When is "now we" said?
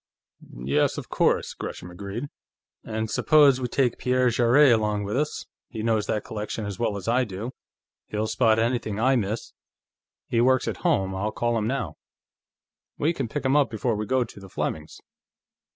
11.67-13.13